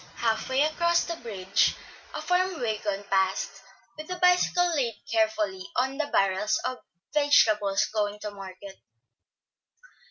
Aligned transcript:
Half 0.15 0.49
way 0.49 0.63
across 0.63 1.03
the 1.03 1.15
bridge 1.17 1.75
a 2.15 2.23
farm 2.23 2.59
wagon 2.59 3.03
passed, 3.11 3.61
with 3.95 4.09
a 4.09 4.15
bicycle 4.15 4.75
laid 4.75 4.95
carefully 5.11 5.69
on 5.75 5.99
the 5.99 6.07
barrels 6.07 6.59
of 6.65 6.79
vegetables 7.13 7.85
going 7.93 8.17
to 8.21 8.31
market. 8.31 8.79